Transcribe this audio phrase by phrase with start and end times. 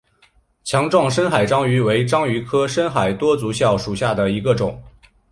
[0.63, 4.81] 强壮深海章鱼为章鱼科深海多足蛸属下的一个种。